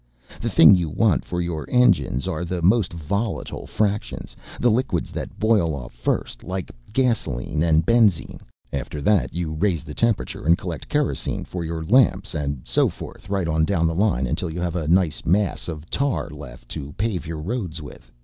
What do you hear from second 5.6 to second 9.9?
off first like gasoline and benzene. After that you raise